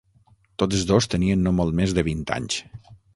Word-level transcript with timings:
Tots 0.61 0.85
dos 0.91 1.07
tenien 1.13 1.45
no 1.49 1.53
molt 1.57 1.77
més 1.81 1.93
de 1.99 2.05
vint 2.09 2.25
anys. 2.39 2.59